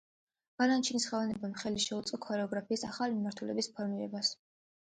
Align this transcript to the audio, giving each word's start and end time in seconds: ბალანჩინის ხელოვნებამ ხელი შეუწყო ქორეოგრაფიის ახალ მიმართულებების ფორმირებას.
ბალანჩინის 0.61 1.05
ხელოვნებამ 1.09 1.53
ხელი 1.63 1.83
შეუწყო 1.85 2.21
ქორეოგრაფიის 2.25 2.87
ახალ 2.91 3.15
მიმართულებების 3.19 3.73
ფორმირებას. 3.77 4.35